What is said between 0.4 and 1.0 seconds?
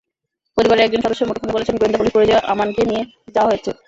পরিবারের